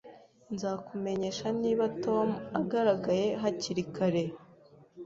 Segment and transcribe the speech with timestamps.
[0.53, 2.27] Nzakumenyesha niba Tom
[2.59, 4.23] agaragaye hakiri kare